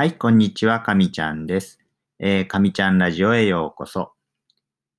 [0.00, 1.80] はい、こんにちは、かみちゃんです。
[2.20, 4.12] えー、かみちゃんラジオへようこそ。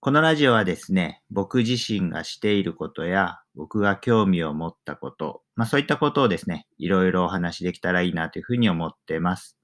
[0.00, 9.56] このラジオはですね、僕自身がしていることや、僕が興味を持ったこと、まあそういったことをですね、いろいろお話しできたらいいなというふうに思ってます。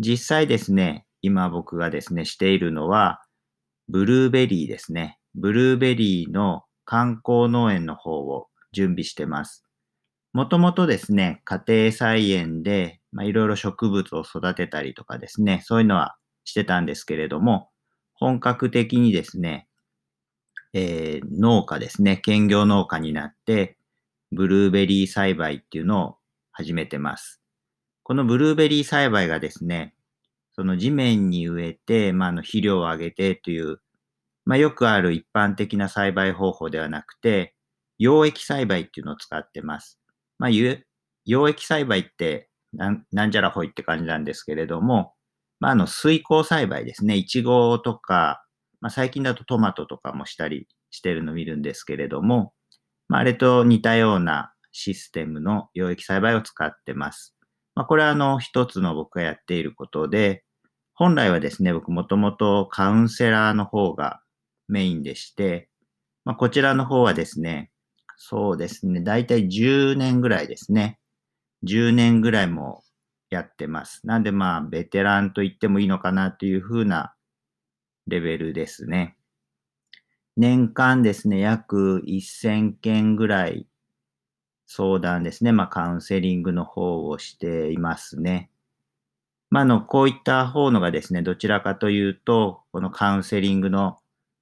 [0.00, 3.22] 実際ですね、今僕がですね、しているのは、
[3.88, 5.20] ブルーベリーですね。
[5.36, 9.64] ブルーベリーの観光農園の方を準備してます。
[10.32, 17.68] もともとですね、家庭菜園で、まあ、いろいろ植物を育てたりとかですね、そういうのはしてたんですけれども、
[18.14, 19.66] 本格的にですね、
[20.72, 23.76] えー農家ですね、兼業農家になって、
[24.30, 26.16] ブルーベリー栽培っていうのを
[26.52, 27.40] 始めてます。
[28.04, 29.94] このブルーベリー栽培がですね、
[30.54, 33.80] その地面に植えて、まあ、の肥料をあげてという、
[34.44, 37.54] まあ、よくある一般的な栽培方法ではなくて、
[38.00, 39.99] 溶液栽培っていうのを使ってます。
[40.40, 45.12] まあ、溶液栽培ってなんなんじゃらほいって感じなんですけれども、
[45.60, 47.14] まあ、あの水耕栽培ですね。
[47.16, 48.42] いちごとか、
[48.80, 52.54] まあ、最近だとトマトとかもしたりしてるのを見るんですけれども、
[53.06, 57.36] まあ、あれと似たようなシステムの溶液栽培を使ってます。
[57.74, 60.42] まあ、これはあの一つの僕がやっていることで、
[60.94, 64.20] 本来はですね、僕もともとカウンセラーの方が
[64.68, 65.68] メインでして、
[66.24, 67.70] まあ、こちらの方はですね、
[68.22, 71.00] そうですね、だいたい10年ぐらいですね。
[71.64, 72.84] 10年ぐらいも
[73.30, 74.06] やってます。
[74.06, 77.14] なんでまあ、ベテランと言ってもいいのかなというふうな
[78.06, 79.16] レベルですね。
[80.36, 83.66] 年間ですね、約1000件ぐらい
[84.66, 88.50] 相談ですね、まあカウンセリングの方をしていますね。
[89.48, 93.96] まあ、あの、こういった方のがですね、どちらかというと、このカウンセリングの、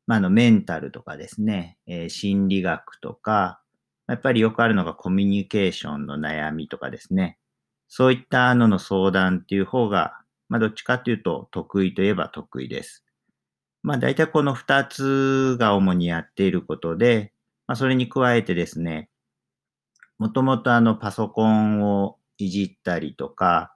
[0.09, 3.61] まあ、あの、メンタルとかですね、えー心理学とか、
[4.09, 7.39] やっぱりよくあるのがコミュニケーションの悩みとかですね。
[7.89, 13.05] そういったのの相談っていう方が、まあ、どっちかというと得意といえば得意です。
[13.83, 17.33] まあ、大体この二つが主にやっていることで、
[17.67, 19.09] まあ、それに加えてですね、
[20.19, 23.75] もともとあのパソコンをいじったりとか、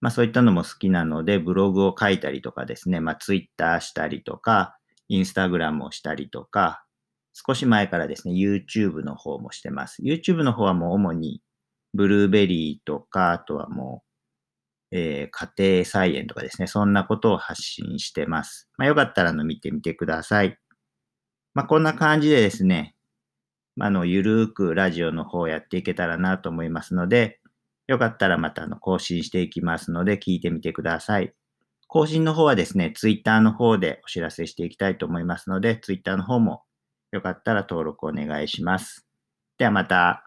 [0.00, 6.84] まあそういったのも好きなので、ブログを書いたりとかですね、まあツイッターしたりとか、インスタグラムをしたりとか、
[7.36, 10.00] 少し前からですね、YouTube の方もしてます。
[10.02, 11.42] YouTube の方はもう主に
[11.92, 14.02] ブルーベリーとか、あとはも
[14.92, 18.70] う、えー家庭菜園とかですね、そんなことを発信してます。
[18.78, 20.58] まあよかったらの見てみてください。
[21.54, 22.96] まあこんな感じでですね、
[23.76, 27.40] まあの、ゆるーくラジオの方をやっていけたらなと思いますので、
[27.86, 31.34] よかったらまたあの更新していきますので聞いてみてください。
[31.86, 36.62] 更新の方はですね、ツイッターの方でお知らせしていきたいと思いますので、ツイッターの方も
[37.12, 39.06] よかったら登録お願いします。
[39.58, 40.25] ではまた。